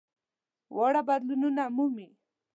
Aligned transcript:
واړه 0.75 1.01
بدلونونه 1.07 1.63
مومي. 1.77 2.09